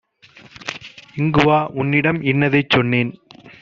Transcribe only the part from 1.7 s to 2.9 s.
உன்னிடம் இன்னதைச்